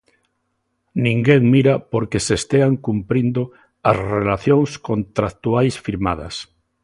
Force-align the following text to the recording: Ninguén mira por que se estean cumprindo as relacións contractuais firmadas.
Ninguén 1.05 1.41
mira 1.53 1.73
por 1.91 2.03
que 2.09 2.19
se 2.25 2.33
estean 2.41 2.73
cumprindo 2.87 3.41
as 3.89 3.97
relacións 4.15 4.69
contractuais 4.89 5.75
firmadas. 5.85 6.35